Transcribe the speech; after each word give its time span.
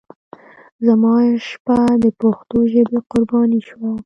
زما 0.85 1.13
شپه 1.47 1.79
د 2.03 2.05
پښتو 2.19 2.57
ژبې 2.71 2.99
قرباني 3.11 3.59
شوه. 3.67 3.91